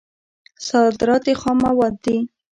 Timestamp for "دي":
2.03-2.17